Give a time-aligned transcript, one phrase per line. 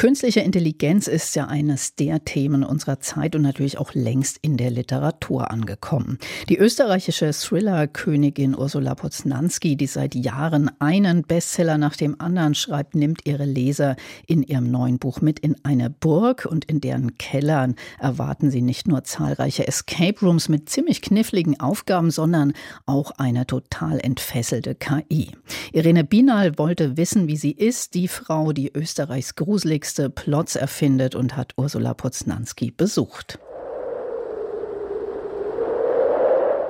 [0.00, 4.70] Künstliche Intelligenz ist ja eines der Themen unserer Zeit und natürlich auch längst in der
[4.70, 6.16] Literatur angekommen.
[6.48, 13.26] Die österreichische Thriller-Königin Ursula Poznanski, die seit Jahren einen Bestseller nach dem anderen schreibt, nimmt
[13.26, 13.94] ihre Leser
[14.26, 18.88] in ihrem neuen Buch mit in eine Burg und in deren Kellern erwarten sie nicht
[18.88, 22.54] nur zahlreiche Escape Rooms mit ziemlich kniffligen Aufgaben, sondern
[22.86, 25.32] auch eine total entfesselte KI.
[25.74, 31.16] Irene Binal wollte wissen, wie sie ist, die Frau, die Österreichs gruseligste nächste Plots erfindet
[31.16, 33.40] und hat Ursula Poznanski besucht.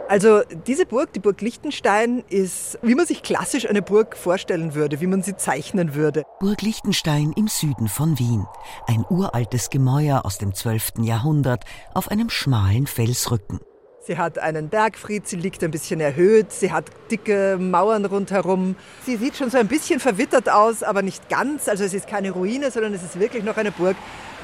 [0.09, 5.02] Also diese Burg, die Burg Liechtenstein, ist, wie man sich klassisch eine Burg vorstellen würde,
[5.02, 6.25] wie man sie zeichnen würde.
[6.41, 8.47] Burg Liechtenstein im Süden von Wien.
[8.87, 10.92] Ein uraltes Gemäuer aus dem 12.
[11.02, 13.61] Jahrhundert auf einem schmalen Felsrücken.
[14.03, 18.77] Sie hat einen Bergfried, sie liegt ein bisschen erhöht, sie hat dicke Mauern rundherum.
[19.05, 21.69] Sie sieht schon so ein bisschen verwittert aus, aber nicht ganz.
[21.69, 23.97] Also es ist keine Ruine, sondern es ist wirklich noch eine Burg.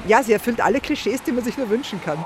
[0.07, 2.23] Ja, sie erfüllt alle Klischees, die man sich nur wünschen kann.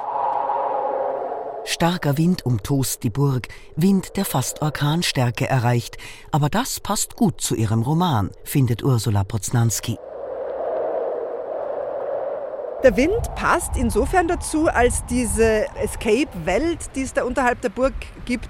[1.63, 5.97] Starker Wind umtost die Burg, Wind, der fast Orkanstärke erreicht.
[6.31, 9.97] Aber das passt gut zu ihrem Roman, findet Ursula Poznanski.
[12.83, 17.93] Der Wind passt insofern dazu, als diese Escape-Welt, die es da unterhalb der Burg
[18.25, 18.49] gibt,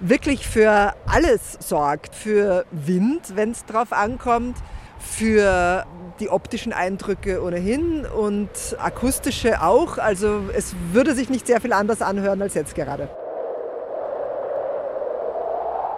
[0.00, 2.16] wirklich für alles sorgt.
[2.16, 4.56] Für Wind, wenn es drauf ankommt,
[4.98, 5.86] für
[6.18, 9.98] die optischen Eindrücke ohnehin und akustische auch.
[9.98, 13.08] Also es würde sich nicht sehr viel anders anhören als jetzt gerade.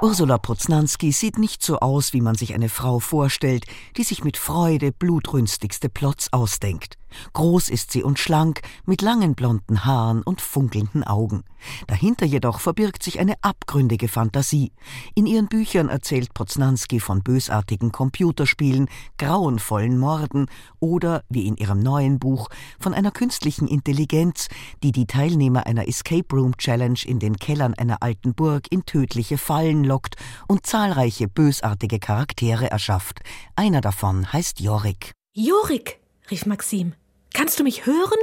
[0.03, 3.64] Ursula Poznanski sieht nicht so aus, wie man sich eine Frau vorstellt,
[3.97, 6.98] die sich mit Freude blutrünstigste Plots ausdenkt.
[7.32, 11.44] Groß ist sie und schlank, mit langen blonden Haaren und funkelnden Augen.
[11.86, 14.72] Dahinter jedoch verbirgt sich eine abgründige Fantasie.
[15.14, 20.46] In ihren Büchern erzählt Poznanski von bösartigen Computerspielen, grauenvollen Morden
[20.80, 24.48] oder, wie in ihrem neuen Buch, von einer künstlichen Intelligenz,
[24.83, 29.39] die die Teilnehmer einer Escape Room Challenge in den Kellern einer alten Burg in tödliche
[29.39, 30.17] Fallen lockt
[30.48, 33.20] und zahlreiche bösartige Charaktere erschafft.
[33.56, 35.12] Einer davon heißt Jorik.
[35.34, 36.95] Jorik, rief Maxim.
[37.33, 38.19] Kannst du mich hören?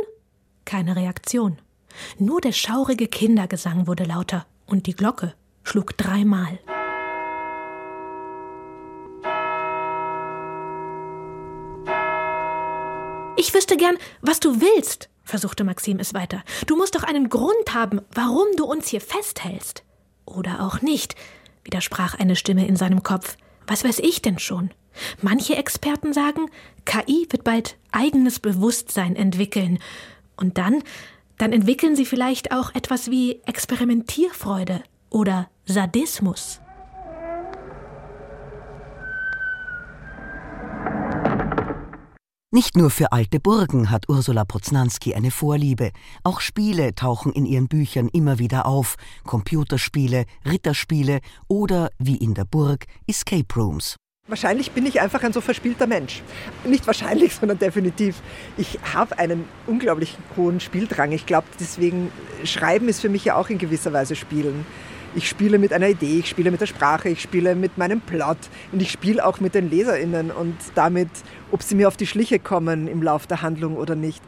[0.65, 1.59] Keine Reaktion.
[2.17, 5.33] Nur der schaurige Kindergesang wurde lauter und die Glocke
[5.63, 6.59] schlug dreimal.
[13.35, 16.43] Ich wüsste gern, was du willst, versuchte Maxim es weiter.
[16.67, 19.83] Du musst doch einen Grund haben, warum du uns hier festhältst.
[20.25, 21.15] Oder auch nicht,
[21.63, 23.37] widersprach eine Stimme in seinem Kopf.
[23.65, 24.71] Was weiß ich denn schon?
[25.21, 26.49] Manche Experten sagen,
[26.85, 29.79] KI wird bald eigenes Bewusstsein entwickeln.
[30.35, 30.83] Und dann,
[31.37, 36.59] dann entwickeln sie vielleicht auch etwas wie Experimentierfreude oder Sadismus.
[42.51, 45.91] Nicht nur für alte Burgen hat Ursula Poznanski eine Vorliebe.
[46.23, 48.95] Auch Spiele tauchen in ihren Büchern immer wieder auf.
[49.23, 53.97] Computerspiele, Ritterspiele oder, wie in der Burg, Escape Rooms.
[54.29, 56.21] Wahrscheinlich bin ich einfach ein so verspielter Mensch.
[56.63, 58.21] Nicht wahrscheinlich, sondern definitiv.
[58.57, 61.11] Ich habe einen unglaublich hohen Spieldrang.
[61.11, 62.11] Ich glaube, deswegen
[62.43, 64.67] Schreiben ist für mich ja auch in gewisser Weise Spielen.
[65.15, 68.37] Ich spiele mit einer Idee, ich spiele mit der Sprache, ich spiele mit meinem Plot
[68.71, 71.09] und ich spiele auch mit den LeserInnen und damit,
[71.51, 74.21] ob sie mir auf die Schliche kommen im Lauf der Handlung oder nicht.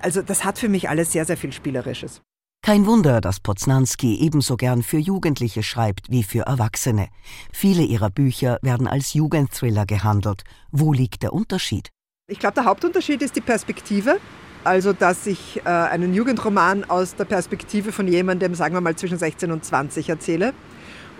[0.00, 2.22] Also das hat für mich alles sehr, sehr viel Spielerisches.
[2.68, 7.08] Kein Wunder, dass Poznanski ebenso gern für Jugendliche schreibt wie für Erwachsene.
[7.50, 10.42] Viele ihrer Bücher werden als Jugendthriller gehandelt.
[10.70, 11.88] Wo liegt der Unterschied?
[12.30, 14.18] Ich glaube, der Hauptunterschied ist die Perspektive.
[14.64, 19.16] Also, dass ich äh, einen Jugendroman aus der Perspektive von jemandem, sagen wir mal, zwischen
[19.16, 20.52] 16 und 20 erzähle.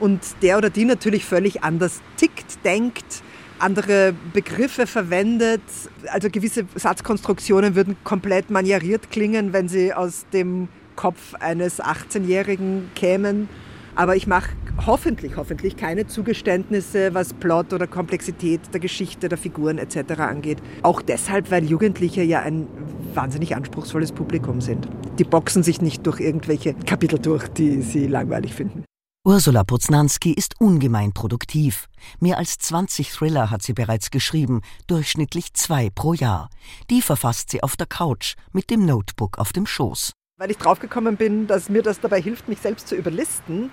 [0.01, 3.23] Und der oder die natürlich völlig anders tickt, denkt,
[3.59, 5.63] andere Begriffe verwendet.
[6.09, 13.49] Also gewisse Satzkonstruktionen würden komplett manieriert klingen, wenn sie aus dem Kopf eines 18-Jährigen kämen.
[13.95, 14.51] Aber ich mache
[14.85, 20.19] hoffentlich, hoffentlich keine Zugeständnisse, was Plot oder Komplexität der Geschichte, der Figuren etc.
[20.19, 20.59] angeht.
[20.83, 22.67] Auch deshalb, weil Jugendliche ja ein
[23.15, 24.89] wahnsinnig anspruchsvolles Publikum sind.
[25.21, 28.83] Die boxen sich nicht durch irgendwelche Kapitel durch, die sie langweilig finden.
[29.25, 31.87] Ursula Poznanski ist ungemein produktiv.
[32.19, 36.51] Mehr als 20 Thriller hat sie bereits geschrieben, durchschnittlich zwei pro Jahr.
[36.91, 41.17] Die verfasst sie auf der Couch mit dem Notebook auf dem Schoß weil ich draufgekommen
[41.17, 43.71] bin, dass mir das dabei hilft, mich selbst zu überlisten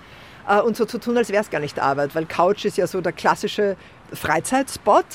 [0.48, 2.88] äh, und so zu tun, als wäre es gar nicht Arbeit, weil Couch ist ja
[2.88, 3.76] so der klassische
[4.12, 5.06] Freizeitspot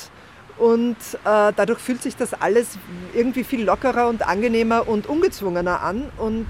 [0.58, 2.78] und äh, dadurch fühlt sich das alles
[3.14, 6.48] irgendwie viel lockerer und angenehmer und ungezwungener an und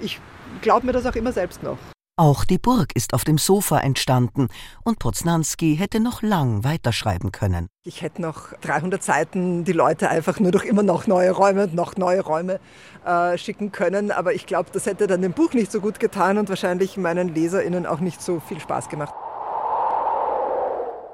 [0.00, 0.20] ich
[0.62, 1.78] glaube mir das auch immer selbst noch.
[2.16, 4.46] Auch die Burg ist auf dem Sofa entstanden
[4.84, 7.66] und Poznanski hätte noch lang weiterschreiben können.
[7.84, 11.74] Ich hätte noch 300 Seiten die Leute einfach nur durch immer noch neue Räume und
[11.74, 12.60] noch neue Räume
[13.04, 16.38] äh, schicken können, aber ich glaube, das hätte dann dem Buch nicht so gut getan
[16.38, 19.12] und wahrscheinlich meinen LeserInnen auch nicht so viel Spaß gemacht.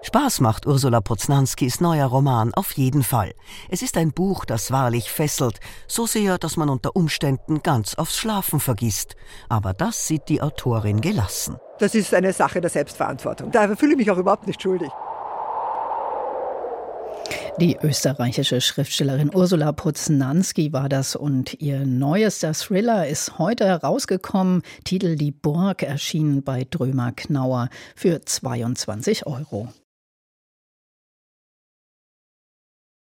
[0.02, 3.32] Spaß macht Ursula Poznanskis neuer Roman auf jeden Fall.
[3.68, 8.16] Es ist ein Buch, das wahrlich fesselt, so sehr, dass man unter Umständen ganz aufs
[8.16, 9.14] Schlafen vergisst.
[9.48, 11.58] Aber das sieht die Autorin gelassen.
[11.78, 13.50] Das ist eine Sache der Selbstverantwortung.
[13.50, 14.90] Da fühle ich mich auch überhaupt nicht schuldig.
[17.58, 24.62] Die österreichische Schriftstellerin Ursula Poznanski war das und ihr neuester Thriller ist heute herausgekommen.
[24.84, 29.68] Titel Die Burg erschienen bei Drömer Knauer für 22 Euro.